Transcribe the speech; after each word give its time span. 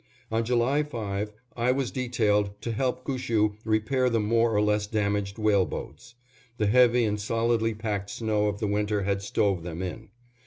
On 0.31 0.43
July 0.43 0.81
5, 0.81 1.31
I 1.55 1.71
was 1.71 1.91
detailed 1.91 2.59
to 2.63 2.71
help 2.71 3.03
Gushue 3.03 3.55
repair 3.63 4.09
the 4.09 4.19
more 4.19 4.51
or 4.51 4.59
less 4.59 4.87
damaged 4.87 5.37
whale 5.37 5.63
boats. 5.67 6.15
The 6.57 6.65
heavy 6.65 7.03
and 7.05 7.19
solidly 7.21 7.75
packed 7.75 8.09
snow 8.09 8.47
of 8.47 8.57
the 8.59 8.65
winter 8.65 9.03
had 9.03 9.21
stove 9.21 9.61
them 9.61 9.83
in. 9.83 10.09